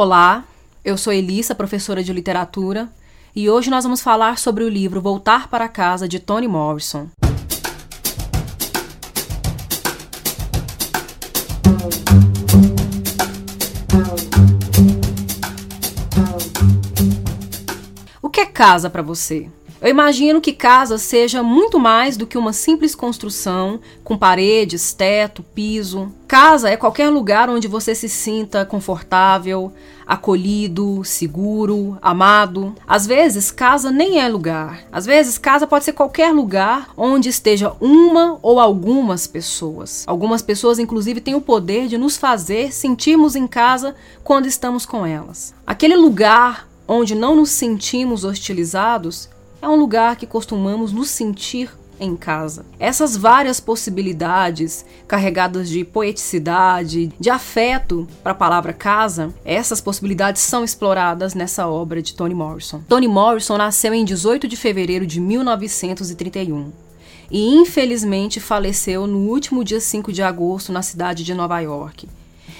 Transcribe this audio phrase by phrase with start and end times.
[0.00, 0.44] Olá,
[0.84, 2.88] eu sou Elissa, professora de literatura,
[3.34, 7.08] e hoje nós vamos falar sobre o livro Voltar para Casa de Toni Morrison.
[18.22, 19.50] O que é casa para você?
[19.80, 25.40] Eu imagino que casa seja muito mais do que uma simples construção com paredes, teto,
[25.42, 26.12] piso.
[26.26, 29.72] Casa é qualquer lugar onde você se sinta confortável,
[30.04, 32.74] acolhido, seguro, amado.
[32.88, 34.80] Às vezes, casa nem é lugar.
[34.90, 40.02] Às vezes, casa pode ser qualquer lugar onde esteja uma ou algumas pessoas.
[40.08, 45.06] Algumas pessoas, inclusive, têm o poder de nos fazer sentirmos em casa quando estamos com
[45.06, 45.54] elas.
[45.64, 49.28] Aquele lugar onde não nos sentimos hostilizados
[49.60, 52.64] é um lugar que costumamos nos sentir em casa.
[52.78, 60.64] Essas várias possibilidades carregadas de poeticidade, de afeto para a palavra casa, essas possibilidades são
[60.64, 62.82] exploradas nessa obra de Toni Morrison.
[62.88, 66.72] Toni Morrison nasceu em 18 de fevereiro de 1931
[67.30, 72.08] e infelizmente faleceu no último dia 5 de agosto na cidade de Nova York.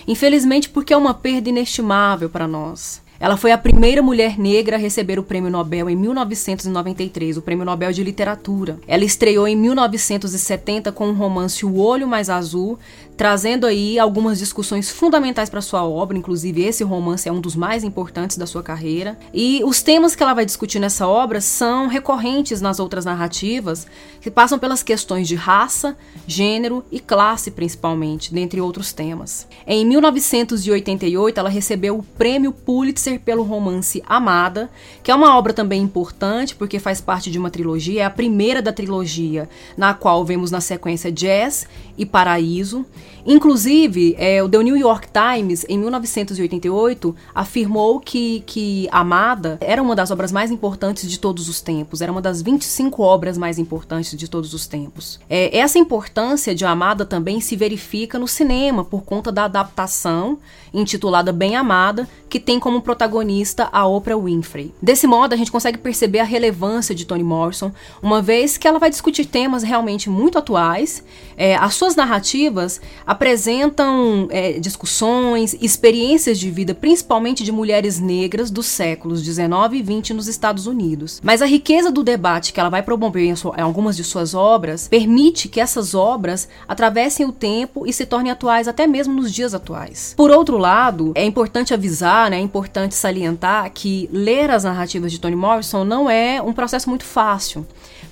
[0.06, 3.00] Infelizmente porque é uma perda inestimável para nós.
[3.20, 7.64] Ela foi a primeira mulher negra a receber o Prêmio Nobel em 1993, o Prêmio
[7.64, 8.78] Nobel de Literatura.
[8.86, 12.78] Ela estreou em 1970 com o romance O Olho Mais Azul,
[13.16, 17.82] trazendo aí algumas discussões fundamentais para sua obra, inclusive esse romance é um dos mais
[17.82, 19.18] importantes da sua carreira.
[19.34, 23.88] E os temas que ela vai discutir nessa obra são recorrentes nas outras narrativas,
[24.20, 25.96] que passam pelas questões de raça,
[26.28, 29.48] gênero e classe, principalmente, dentre outros temas.
[29.66, 34.68] Em 1988, ela recebeu o Prêmio Pulitzer pelo romance Amada,
[35.04, 38.60] que é uma obra também importante porque faz parte de uma trilogia, é a primeira
[38.60, 42.84] da trilogia, na qual vemos na sequência Jazz e Paraíso.
[43.30, 49.94] Inclusive, é, o The New York Times, em 1988, afirmou que, que Amada era uma
[49.94, 54.16] das obras mais importantes de todos os tempos, era uma das 25 obras mais importantes
[54.16, 55.20] de todos os tempos.
[55.28, 60.38] É, essa importância de Amada também se verifica no cinema, por conta da adaptação,
[60.72, 64.72] intitulada Bem Amada, que tem como protagonista a Oprah Winfrey.
[64.80, 67.72] Desse modo, a gente consegue perceber a relevância de Toni Morrison,
[68.02, 71.04] uma vez que ela vai discutir temas realmente muito atuais.
[71.36, 72.80] É, as suas narrativas
[73.18, 80.14] apresentam é, discussões, experiências de vida, principalmente de mulheres negras dos séculos 19 e 20
[80.14, 81.20] nos Estados Unidos.
[81.20, 84.34] Mas a riqueza do debate que ela vai promover em, sua, em algumas de suas
[84.34, 89.34] obras permite que essas obras atravessem o tempo e se tornem atuais até mesmo nos
[89.34, 90.14] dias atuais.
[90.16, 95.18] Por outro lado, é importante avisar, né, é importante salientar que ler as narrativas de
[95.18, 97.66] Toni Morrison não é um processo muito fácil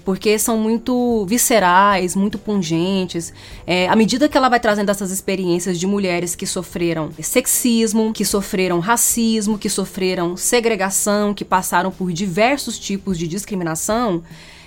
[0.07, 3.33] porque são muito viscerais, muito pungentes.
[3.67, 8.25] É, à medida que ela vai trazendo essas experiências de mulheres que sofreram sexismo, que
[8.25, 14.23] sofreram racismo, que sofreram segregação, que passaram por diversos tipos de discriminação,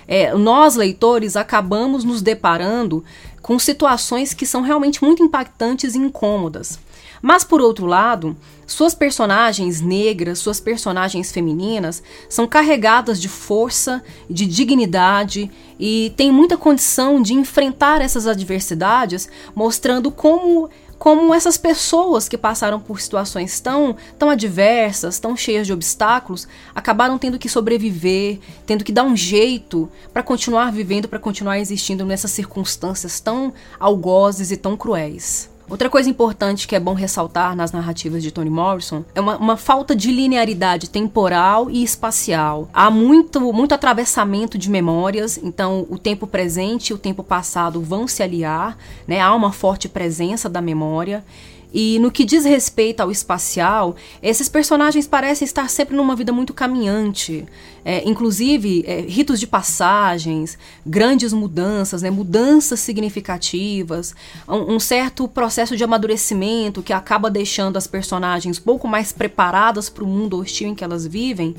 [0.06, 3.02] é, nós, leitores, acabamos nos deparando
[3.40, 6.78] com situações que são realmente muito impactantes e incômodas.
[7.22, 8.36] Mas por outro lado,
[8.66, 16.56] suas personagens negras, suas personagens femininas são carregadas de força, de dignidade e têm muita
[16.56, 20.70] condição de enfrentar essas adversidades, mostrando como
[21.00, 27.16] como essas pessoas que passaram por situações tão, tão adversas, tão cheias de obstáculos, acabaram
[27.16, 32.32] tendo que sobreviver, tendo que dar um jeito para continuar vivendo, para continuar existindo nessas
[32.32, 35.49] circunstâncias tão algozes e tão cruéis.
[35.70, 39.56] Outra coisa importante que é bom ressaltar nas narrativas de Toni Morrison é uma, uma,
[39.56, 42.68] falta de linearidade temporal e espacial.
[42.74, 48.08] Há muito, muito atravessamento de memórias, então o tempo presente e o tempo passado vão
[48.08, 48.76] se aliar,
[49.06, 49.20] né?
[49.20, 51.24] há uma forte presença da memória.
[51.72, 56.52] E no que diz respeito ao espacial, esses personagens parecem estar sempre numa vida muito
[56.52, 57.46] caminhante.
[57.84, 64.14] É, inclusive, é, ritos de passagens, grandes mudanças, né, mudanças significativas,
[64.46, 70.04] um, um, certo processo de amadurecimento que acaba deixando as personagens pouco mais preparadas para
[70.04, 71.54] o mundo hostil em que elas vivem.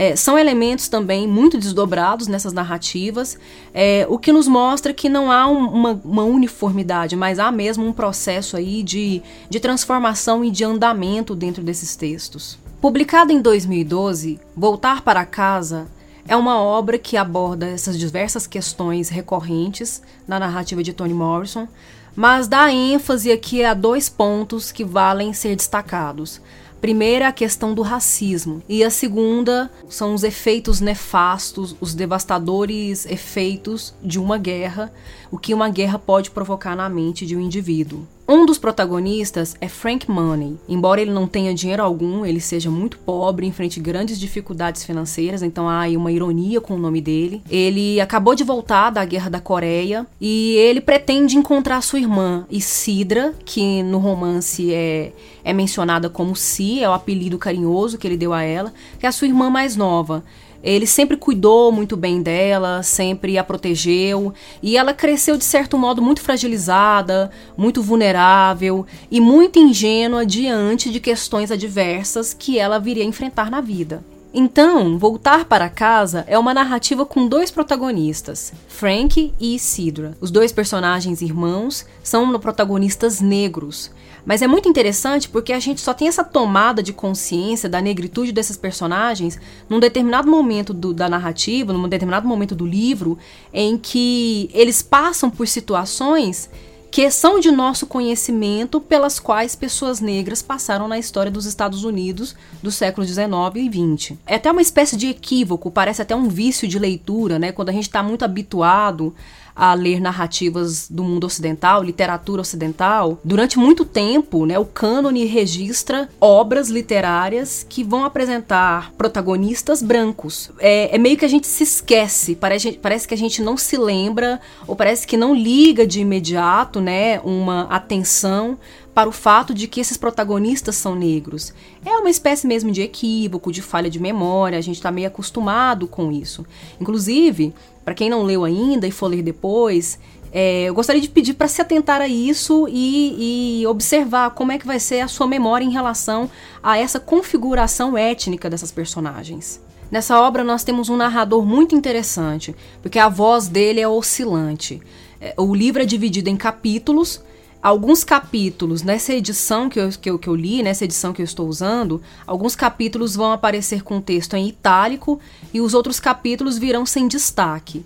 [0.00, 3.38] É, são elementos também muito desdobrados nessas narrativas,
[3.74, 7.84] é, o que nos mostra que não há um, uma, uma, uniformidade, mas há mesmo
[7.84, 9.20] um processo aí de,
[9.50, 12.58] de transformação e de andamento dentro desses textos.
[12.80, 15.86] Publicada em 2012, Voltar para Casa
[16.26, 21.68] é uma obra que aborda essas diversas questões recorrentes na narrativa de Toni Morrison,
[22.16, 26.40] mas dá ênfase aqui a dois pontos que valem ser destacados.
[26.80, 33.94] Primeira, a questão do racismo, e a segunda são os efeitos nefastos, os devastadores efeitos
[34.02, 34.90] de uma guerra,
[35.30, 38.06] o que uma guerra pode provocar na mente de um indivíduo.
[38.32, 40.56] Um dos protagonistas é Frank Money.
[40.68, 45.68] Embora ele não tenha dinheiro algum, ele seja muito pobre, enfrente grandes dificuldades financeiras, então
[45.68, 47.42] há aí uma ironia com o nome dele.
[47.50, 53.34] Ele acabou de voltar da Guerra da Coreia e ele pretende encontrar sua irmã, Isidra,
[53.44, 55.12] que no romance é,
[55.42, 59.08] é mencionada como Si, é o apelido carinhoso que ele deu a ela, que é
[59.08, 60.22] a sua irmã mais nova.
[60.62, 66.02] Ele sempre cuidou muito bem dela, sempre a protegeu, e ela cresceu de certo modo
[66.02, 73.06] muito fragilizada, muito vulnerável e muito ingênua diante de questões adversas que ela viria a
[73.06, 74.04] enfrentar na vida.
[74.32, 80.16] Então, Voltar para Casa é uma narrativa com dois protagonistas, Frank e Isidra.
[80.20, 83.90] Os dois personagens irmãos são protagonistas negros,
[84.24, 88.32] mas é muito interessante porque a gente só tem essa tomada de consciência da negritude
[88.32, 89.38] desses personagens
[89.68, 93.18] num determinado momento do, da narrativa, num determinado momento do livro,
[93.52, 96.48] em que eles passam por situações
[96.90, 102.34] que são de nosso conhecimento pelas quais pessoas negras passaram na história dos Estados Unidos
[102.60, 104.18] do século XIX e XX.
[104.26, 107.52] É até uma espécie de equívoco, parece até um vício de leitura, né?
[107.52, 109.14] Quando a gente está muito habituado
[109.60, 116.08] a ler narrativas do mundo ocidental, literatura ocidental, durante muito tempo, né, o cânone registra
[116.18, 120.50] obras literárias que vão apresentar protagonistas brancos.
[120.58, 123.76] É, é meio que a gente se esquece, parece, parece que a gente não se
[123.76, 128.56] lembra ou parece que não liga de imediato, né, uma atenção
[129.00, 131.54] para o fato de que esses protagonistas são negros.
[131.86, 135.88] É uma espécie mesmo de equívoco, de falha de memória, a gente está meio acostumado
[135.88, 136.44] com isso.
[136.78, 139.98] Inclusive, para quem não leu ainda e for ler depois,
[140.30, 144.58] é, eu gostaria de pedir para se atentar a isso e, e, observar como é
[144.58, 146.30] que vai ser a sua memória em relação
[146.62, 149.62] a essa configuração étnica dessas personagens.
[149.90, 154.78] Nessa obra nós temos um narrador muito interessante, porque a voz dele é oscilante.
[155.18, 157.22] É, o livro é dividido em capítulos
[157.62, 161.24] alguns capítulos, nessa edição que eu, que, eu, que eu li, nessa edição que eu
[161.24, 165.20] estou usando, alguns capítulos vão aparecer com texto em itálico
[165.52, 167.84] e os outros capítulos virão sem destaque.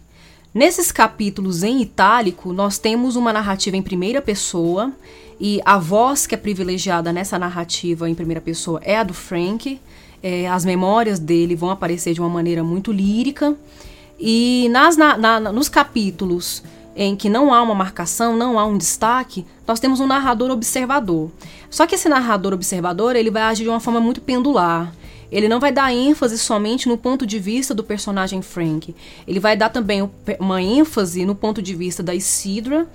[0.55, 4.93] Nesses capítulos em itálico, nós temos uma narrativa em primeira pessoa
[5.41, 9.81] e a voz que é privilegiada nessa narrativa em primeira pessoa é a do Frank.
[10.23, 13.57] É, as memórias dele vão aparecer de uma maneira muito lírica.
[14.19, 16.63] E nas, na, na, nos capítulos
[16.97, 21.31] em que não há uma marcação, não há um destaque, nós temos um narrador observador.
[21.71, 24.95] Só que esse narrador observador, ele vai agir de uma forma muito pendular.
[25.33, 28.95] Ele não vai dar ênfase somente no ponto de vista do personagem Frank.
[29.27, 30.09] Ele vai dar também
[30.39, 32.87] uma ênfase no ponto de vista da Isidra,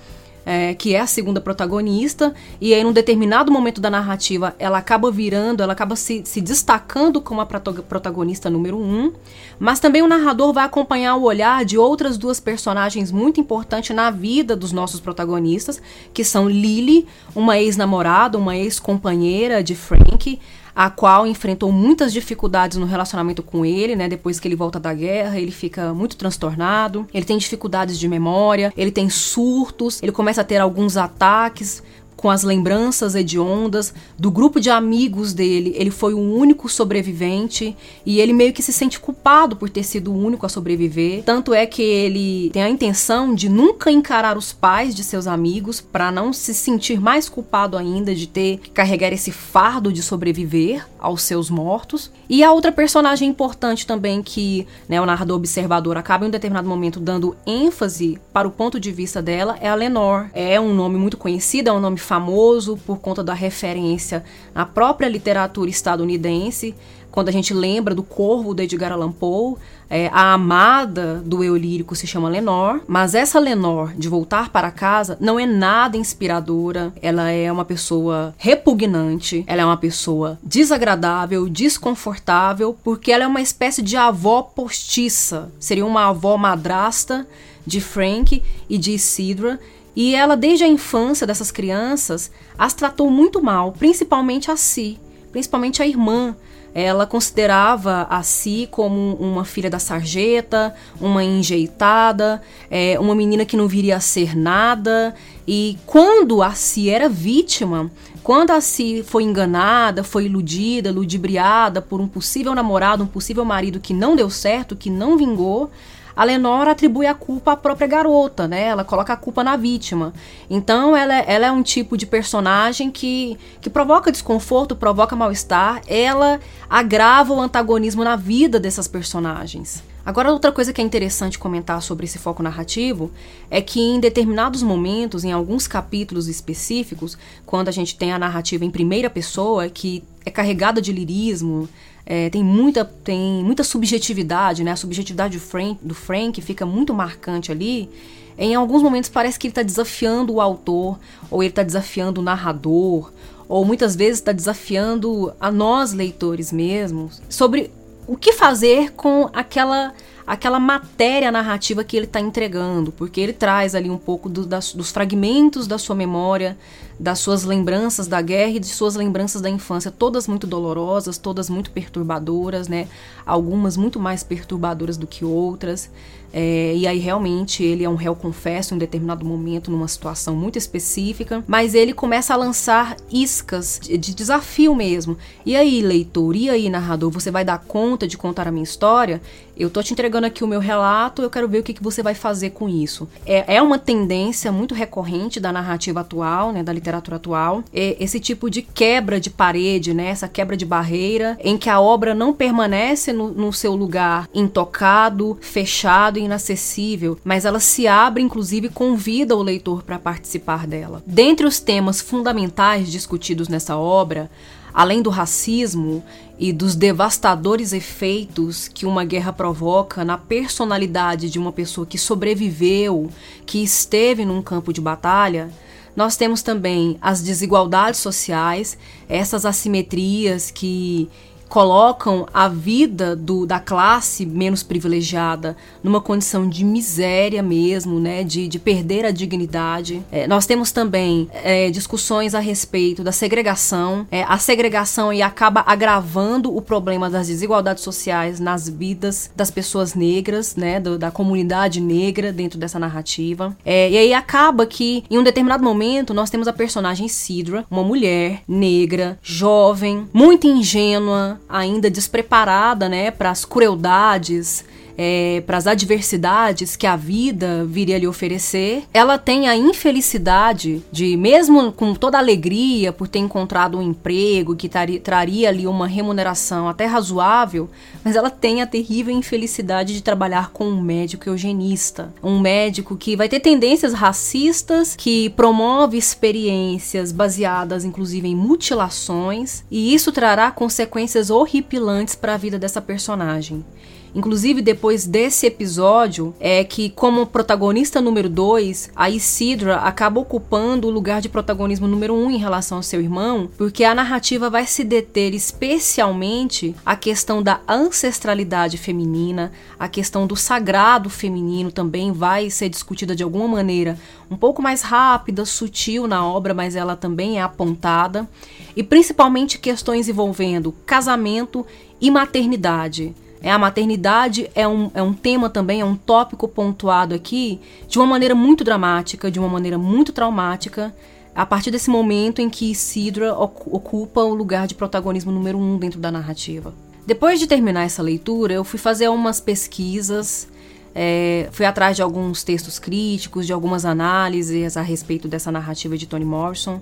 [0.50, 5.12] é, que é a segunda protagonista, e aí num determinado momento da narrativa ela acaba
[5.12, 9.14] virando, ela acaba se, se destacando como a protagonista número um,
[9.60, 14.10] mas também o narrador vai acompanhar o olhar de outras duas personagens muito importantes na
[14.10, 15.80] vida dos nossos protagonistas,
[16.12, 17.06] que são Lily,
[17.36, 20.40] uma ex-namorada, uma ex-companheira de Frank,
[20.80, 24.08] a qual enfrentou muitas dificuldades no relacionamento com ele, né?
[24.08, 28.72] Depois que ele volta da guerra, ele fica muito transtornado, ele tem dificuldades de memória,
[28.78, 31.84] ele tem surtos, ele começa a ter alguns ataques
[32.20, 35.74] com as lembranças hediondas do grupo de amigos dele.
[35.78, 37.76] Ele foi o único sobrevivente
[38.06, 41.24] e ele meio que se sente culpado por ter sido o único a sobreviver.
[41.24, 45.80] Tanto é que ele tem a intenção de nunca encarar os pais de seus amigos
[45.80, 50.86] para não se sentir mais culpado ainda de ter que carregar esse fardo de sobreviver
[51.00, 52.12] aos seus mortos.
[52.28, 56.68] E a outra personagem importante também que né, o narrador observador acaba em um determinado
[56.68, 60.30] momento dando ênfase para o ponto de vista dela é a Lenore.
[60.34, 64.24] É um nome muito conhecido, é um nome famoso por conta da referência
[64.56, 66.74] à própria literatura estadunidense.
[67.12, 69.58] Quando a gente lembra do Corvo de Edgar Allan Poe,
[69.90, 74.72] é, a amada do eu lírico se chama Lenore, mas essa Lenore de voltar para
[74.72, 76.92] casa não é nada inspiradora.
[77.02, 83.42] Ela é uma pessoa repugnante, ela é uma pessoa desagradável, desconfortável, porque ela é uma
[83.42, 85.52] espécie de avó postiça.
[85.60, 87.28] Seria uma avó madrasta
[87.66, 89.60] de Frank e de Isidra
[89.96, 95.00] e ela, desde a infância dessas crianças, as tratou muito mal, principalmente a si,
[95.32, 96.36] principalmente a irmã.
[96.74, 103.58] Ela considerava a si como uma filha da sarjeta, uma enjeitada, é, uma menina que
[103.58, 105.16] não viria a ser nada.
[105.48, 107.90] E quando a si era vítima,
[108.22, 113.80] quando a si foi enganada, foi iludida, ludibriada por um possível namorado, um possível marido
[113.80, 115.72] que não deu certo, que não vingou,
[116.20, 118.64] a Lenore atribui a culpa à própria garota, né?
[118.64, 120.14] Ela coloca a culpa na vítima.
[120.50, 125.82] Então ela, é, ela é um tipo de personagem que, que provoca desconforto, provoca mal-estar.
[125.88, 129.82] Ela agrava o antagonismo na vida dessas personagens.
[130.06, 133.12] Agora, outra coisa que é interessante comentar sobre esse foco narrativo
[133.50, 138.66] é que em determinados momentos, em alguns capítulos específicos, quando a gente tem a narrativa
[138.66, 141.70] em primeira pessoa, que é carregada de lirismo,
[142.12, 144.72] é, tem, muita, tem muita subjetividade, né?
[144.72, 147.88] A subjetividade do Frank, do Frank fica muito marcante ali.
[148.36, 150.98] Em alguns momentos parece que ele está desafiando o autor,
[151.30, 153.12] ou ele está desafiando o narrador,
[153.48, 157.70] ou muitas vezes está desafiando a nós leitores mesmos sobre
[158.08, 159.94] o que fazer com aquela
[160.30, 164.74] aquela matéria narrativa que ele está entregando, porque ele traz ali um pouco do, das,
[164.74, 166.56] dos fragmentos da sua memória,
[167.00, 171.50] das suas lembranças da guerra e de suas lembranças da infância, todas muito dolorosas, todas
[171.50, 172.88] muito perturbadoras, né?
[173.26, 175.90] Algumas muito mais perturbadoras do que outras.
[176.32, 180.36] É, e aí realmente ele é um réu confesso em um determinado momento, numa situação
[180.36, 185.18] muito específica, mas ele começa a lançar iscas de, de desafio mesmo.
[185.44, 189.22] E aí, leitor, e aí, narrador, você vai dar conta de contar a minha história?
[189.58, 192.02] Eu tô te entregando aqui o meu relato, eu quero ver o que, que você
[192.02, 193.08] vai fazer com isso.
[193.26, 198.20] É, é uma tendência muito recorrente da narrativa atual, né, da literatura atual, é esse
[198.20, 202.34] tipo de quebra de parede, né, essa quebra de barreira, em que a obra não
[202.34, 209.36] permanece no, no seu lugar intocado, fechado e inacessível, mas ela se abre, inclusive convida
[209.36, 211.04] o leitor para participar dela.
[211.06, 214.30] Dentre os temas fundamentais discutidos nessa obra,
[214.74, 216.04] além do racismo
[216.38, 223.10] e dos devastadores efeitos que uma guerra provoca na personalidade de uma pessoa que sobreviveu,
[223.46, 225.52] que esteve num campo de batalha,
[225.96, 228.78] nós temos também as desigualdades sociais,
[229.10, 231.10] essas assimetrias que
[231.50, 238.48] colocam a vida do, da classe menos privilegiada numa condição de miséria mesmo, né, de,
[238.48, 240.02] de perder a dignidade.
[240.12, 244.06] É, nós temos também é, discussões a respeito da segregação.
[244.12, 249.96] É, a segregação aí acaba agravando o problema das desigualdades sociais nas vidas das pessoas
[249.96, 253.58] negras, né, do, da comunidade negra dentro dessa narrativa.
[253.66, 257.84] É, e aí acaba que em um determinado momento nós temos a personagem Sidra, uma
[257.84, 264.66] mulher negra, jovem, muito ingênua, ainda despreparada, né, para as crueldades
[265.02, 271.16] é, para as adversidades que a vida viria lhe oferecer, ela tem a infelicidade de,
[271.16, 274.68] mesmo com toda a alegria por ter encontrado um emprego que
[275.02, 277.70] traria ali uma remuneração até razoável,
[278.04, 283.16] mas ela tem a terrível infelicidade de trabalhar com um médico eugenista, um médico que
[283.16, 291.30] vai ter tendências racistas, que promove experiências baseadas inclusive em mutilações, e isso trará consequências
[291.30, 293.64] horripilantes para a vida dessa personagem.
[294.14, 300.92] Inclusive, depois desse episódio, é que, como protagonista número 2, a Isidra acaba ocupando o
[300.92, 304.66] lugar de protagonismo número 1 um em relação ao seu irmão, porque a narrativa vai
[304.66, 312.50] se deter especialmente a questão da ancestralidade feminina, a questão do sagrado feminino também vai
[312.50, 313.98] ser discutida de alguma maneira
[314.30, 318.30] um pouco mais rápida, sutil na obra, mas ela também é apontada,
[318.76, 321.66] e principalmente questões envolvendo casamento
[322.00, 323.14] e maternidade.
[323.42, 327.98] É, a maternidade é um, é um tema também, é um tópico pontuado aqui de
[327.98, 330.94] uma maneira muito dramática, de uma maneira muito traumática,
[331.34, 336.00] a partir desse momento em que Isidra ocupa o lugar de protagonismo número um dentro
[336.00, 336.74] da narrativa.
[337.08, 340.48] Depois de terminar essa leitura, eu fui fazer umas pesquisas,
[340.94, 346.06] é, fui atrás de alguns textos críticos, de algumas análises a respeito dessa narrativa de
[346.06, 346.82] Toni Morrison.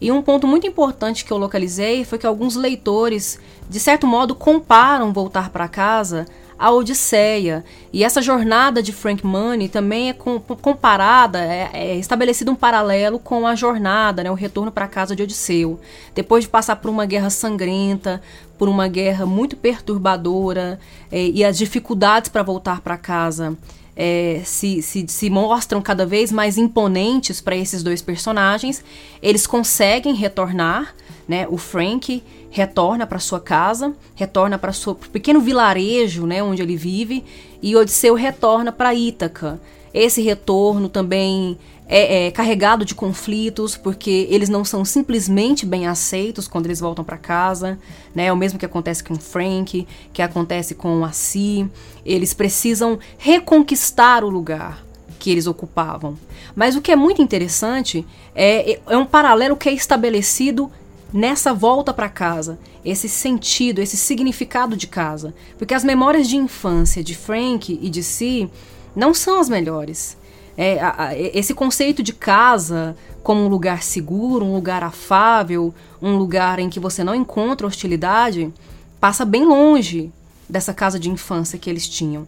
[0.00, 3.38] E um ponto muito importante que eu localizei foi que alguns leitores,
[3.68, 6.26] de certo modo, comparam Voltar para Casa
[6.58, 7.62] à Odisseia.
[7.92, 13.46] E essa jornada de Frank Money também é comparada, é, é estabelecido um paralelo com
[13.46, 15.78] a jornada, né, o retorno para casa de Odisseu.
[16.14, 18.22] Depois de passar por uma guerra sangrenta,
[18.56, 20.80] por uma guerra muito perturbadora
[21.12, 23.56] é, e as dificuldades para voltar para casa
[23.96, 28.84] é, se, se, se mostram cada vez mais imponentes para esses dois personagens.
[29.22, 30.94] Eles conseguem retornar,
[31.28, 31.46] né?
[31.48, 37.24] O Frank retorna para sua casa, retorna para seu pequeno vilarejo, né, onde ele vive,
[37.62, 39.60] e Odisseu retorna para Ítaca.
[39.94, 41.56] Esse retorno também
[41.92, 47.04] é, é, carregado de conflitos, porque eles não são simplesmente bem aceitos quando eles voltam
[47.04, 47.76] para casa,
[48.14, 48.26] né?
[48.26, 51.68] É o mesmo que acontece com o Frank, que acontece com a Si.
[52.06, 54.86] Eles precisam reconquistar o lugar
[55.18, 56.16] que eles ocupavam.
[56.54, 58.06] Mas o que é muito interessante
[58.36, 60.70] é, é um paralelo que é estabelecido
[61.12, 67.02] nessa volta para casa, esse sentido, esse significado de casa, porque as memórias de infância
[67.02, 68.48] de Frank e de Si
[68.94, 70.19] não são as melhores.
[70.56, 76.16] É, a, a, esse conceito de casa como um lugar seguro, um lugar afável, um
[76.16, 78.52] lugar em que você não encontra hostilidade,
[78.98, 80.12] passa bem longe
[80.48, 82.26] dessa casa de infância que eles tinham.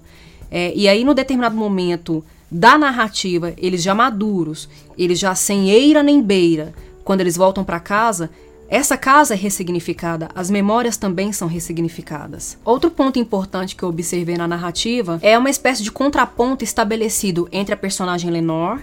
[0.51, 6.03] É, e aí, no determinado momento da narrativa, eles já maduros, eles já sem eira
[6.03, 8.31] nem beira, quando eles voltam para casa,
[8.73, 12.57] essa casa é ressignificada, as memórias também são ressignificadas.
[12.65, 17.75] Outro ponto importante que eu observei na narrativa é uma espécie de contraponto estabelecido entre
[17.75, 18.81] a personagem Lenore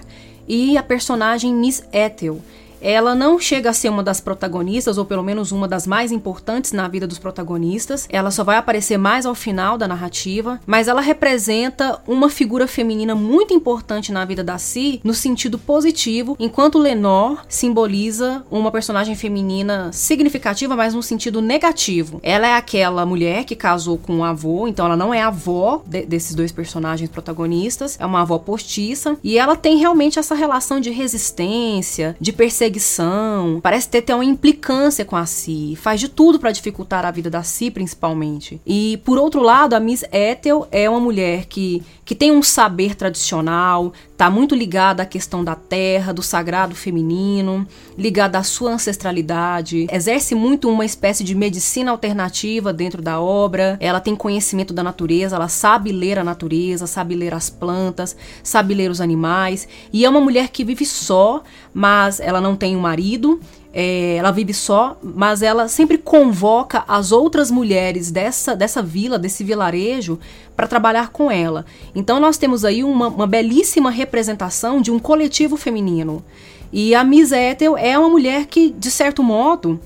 [0.48, 2.39] e a personagem Miss Ethel
[2.81, 6.71] ela não chega a ser uma das protagonistas, ou pelo menos uma das mais importantes
[6.71, 8.07] na vida dos protagonistas.
[8.09, 13.15] Ela só vai aparecer mais ao final da narrativa, mas ela representa uma figura feminina
[13.15, 19.91] muito importante na vida da Si no sentido positivo, enquanto Lenore simboliza uma personagem feminina
[19.91, 22.19] significativa, mas no sentido negativo.
[22.24, 26.05] Ela é aquela mulher que casou com um avô, então ela não é avó de,
[26.05, 30.89] desses dois personagens protagonistas, é uma avó postiça, e ela tem realmente essa relação de
[30.89, 36.39] resistência, de perseguição perseguição, parece ter, ter uma implicância com a Si, faz de tudo
[36.39, 38.61] para dificultar a vida da Si, principalmente.
[38.65, 42.95] E por outro lado, a Miss Ethel é uma mulher que, que tem um saber
[42.95, 47.65] tradicional, tá muito ligada à questão da terra, do sagrado feminino,
[47.97, 53.77] ligada à sua ancestralidade, exerce muito uma espécie de medicina alternativa dentro da obra.
[53.79, 58.73] Ela tem conhecimento da natureza, ela sabe ler a natureza, sabe ler as plantas, sabe
[58.73, 61.41] ler os animais, e é uma mulher que vive só,
[61.73, 63.39] mas ela não tem um marido,
[63.73, 69.43] é, ela vive só, mas ela sempre convoca as outras mulheres dessa, dessa vila, desse
[69.43, 70.19] vilarejo,
[70.55, 71.65] para trabalhar com ela.
[71.93, 76.23] Então nós temos aí uma, uma, belíssima representação de um coletivo feminino.
[76.71, 79.79] E a Miss Ethel é uma mulher que, de certo modo,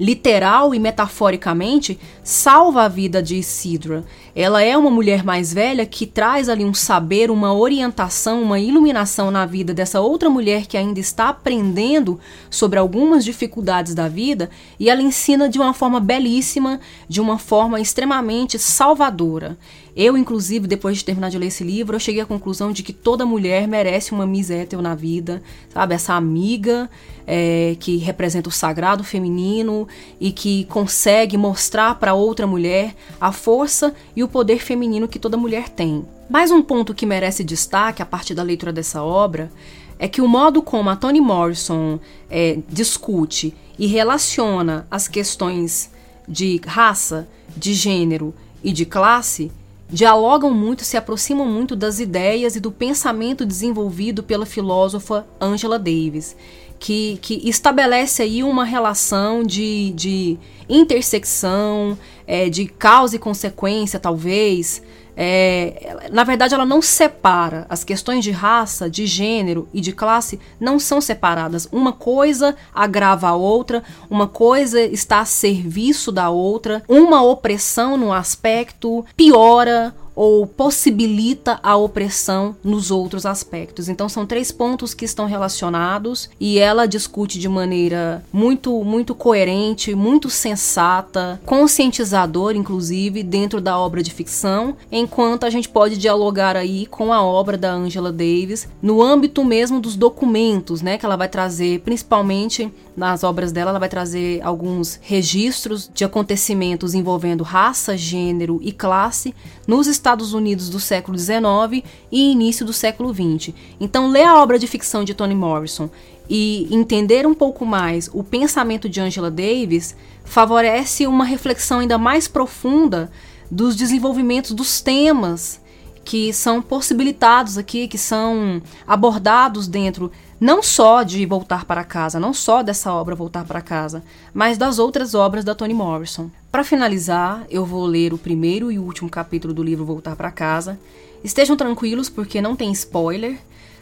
[0.00, 4.02] literal e metaforicamente, salva a vida de Isidra.
[4.34, 9.30] Ela é uma mulher mais velha que traz ali um saber, uma orientação, uma iluminação
[9.30, 14.88] na vida dessa outra mulher que ainda está aprendendo sobre algumas dificuldades da vida e
[14.88, 19.58] ela ensina de uma forma belíssima, de uma forma extremamente salvadora.
[19.96, 22.92] Eu, inclusive, depois de terminar de ler esse livro, eu cheguei à conclusão de que
[22.92, 25.42] toda mulher merece uma Miss Ethel na vida,
[25.72, 25.94] sabe?
[25.94, 26.88] Essa amiga
[27.26, 29.88] é, que representa o sagrado feminino
[30.20, 35.36] e que consegue mostrar para outra mulher a força e o poder feminino que toda
[35.36, 36.04] mulher tem.
[36.28, 39.50] Mais um ponto que merece destaque a partir da leitura dessa obra
[39.98, 41.98] é que o modo como a Toni Morrison
[42.30, 45.90] é, discute e relaciona as questões
[46.26, 49.50] de raça, de gênero e de classe
[49.92, 56.36] dialogam muito, se aproximam muito das ideias e do pensamento desenvolvido pela filósofa Angela Davis,
[56.78, 64.82] que, que estabelece aí uma relação de, de intersecção, é, de causa e consequência, talvez,
[65.22, 67.66] é, na verdade, ela não separa.
[67.68, 71.68] As questões de raça, de gênero e de classe não são separadas.
[71.70, 78.14] Uma coisa agrava a outra, uma coisa está a serviço da outra, uma opressão no
[78.14, 83.88] aspecto piora ou possibilita a opressão nos outros aspectos.
[83.88, 89.94] Então são três pontos que estão relacionados e ela discute de maneira muito muito coerente,
[89.94, 96.86] muito sensata, conscientizadora inclusive dentro da obra de ficção, enquanto a gente pode dialogar aí
[96.86, 101.28] com a obra da Angela Davis no âmbito mesmo dos documentos, né, que ela vai
[101.28, 108.58] trazer principalmente nas obras dela, ela vai trazer alguns registros de acontecimentos envolvendo raça, gênero
[108.62, 109.34] e classe
[109.66, 113.54] nos Estados Unidos do século XIX e início do século XX.
[113.78, 115.90] Então, ler a obra de ficção de Toni Morrison
[116.28, 122.26] e entender um pouco mais o pensamento de Angela Davis favorece uma reflexão ainda mais
[122.26, 123.10] profunda
[123.50, 125.60] dos desenvolvimentos dos temas
[126.02, 130.10] que são possibilitados aqui, que são abordados dentro
[130.40, 134.78] não só de Voltar para Casa, não só dessa obra Voltar para Casa, mas das
[134.78, 136.30] outras obras da Toni Morrison.
[136.50, 140.76] Para finalizar, eu vou ler o primeiro e último capítulo do livro Voltar para Casa.
[141.22, 143.38] Estejam tranquilos porque não tem spoiler.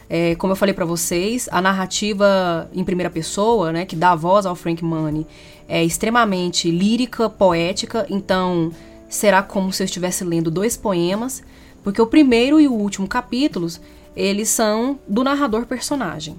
[0.07, 4.45] É, como eu falei para vocês, a narrativa em primeira pessoa, né, que dá voz
[4.45, 5.25] ao Frank Money,
[5.67, 8.71] é extremamente lírica, poética, então
[9.07, 11.43] será como se eu estivesse lendo dois poemas,
[11.83, 13.81] porque o primeiro e o último capítulos,
[14.15, 16.35] eles são do narrador personagem.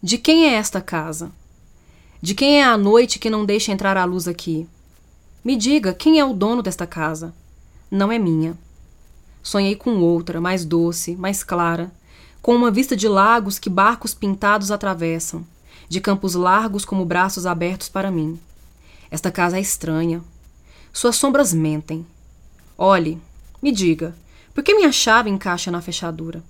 [0.00, 1.30] De quem é esta casa?
[2.20, 4.68] De quem é a noite que não deixa entrar a luz aqui?
[5.44, 7.32] Me diga, quem é o dono desta casa?
[7.88, 8.58] Não é minha.
[9.40, 11.92] Sonhei com outra, mais doce, mais clara,
[12.42, 15.46] com uma vista de lagos que barcos pintados atravessam,
[15.88, 18.38] de campos largos como braços abertos para mim.
[19.12, 20.20] Esta casa é estranha.
[20.92, 22.04] Suas sombras mentem.
[22.76, 23.22] Olhe,
[23.62, 24.12] me diga,
[24.52, 26.42] por que minha chave encaixa na fechadura?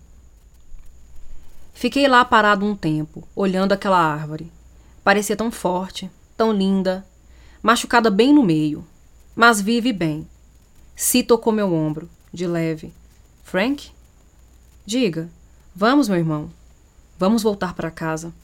[1.75, 4.51] Fiquei lá parado um tempo, olhando aquela árvore.
[5.09, 7.03] Parecia tão forte, tão linda,
[7.63, 8.87] machucada bem no meio.
[9.35, 10.29] mas vive bem.
[10.95, 12.93] Si tocou meu ombro, de leve.
[13.43, 13.91] Frank?
[14.85, 15.31] Diga.
[15.75, 16.51] Vamos, meu irmão.
[17.19, 18.35] Vamos voltar para casa.